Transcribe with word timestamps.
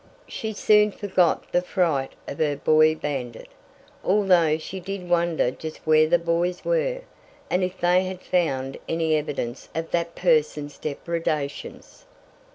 She 0.27 0.53
soon 0.53 0.91
forgot 0.91 1.51
the 1.51 1.61
fright 1.61 2.13
of 2.27 2.39
her 2.39 2.55
boy 2.55 2.95
bandit, 2.95 3.47
although 4.03 4.57
she 4.57 4.79
did 4.79 5.07
wonder 5.07 5.51
just 5.51 5.77
where 5.85 6.09
the 6.09 6.17
boys 6.17 6.65
were, 6.65 7.01
and 7.51 7.63
if 7.63 7.79
they 7.79 8.05
had 8.05 8.23
found 8.23 8.79
any 8.89 9.13
evidence 9.15 9.69
of 9.75 9.91
that 9.91 10.15
person's 10.15 10.79
depradations. 10.79 12.07